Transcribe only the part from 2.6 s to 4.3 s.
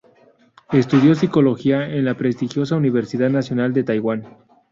Universidad Nacional de Taiwán.